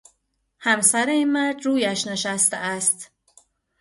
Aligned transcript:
همسر 0.59 1.05
این 1.05 1.31
مرد 1.31 1.65
رویش 1.65 2.07
نشسته 2.07 2.57
است. 2.57 3.11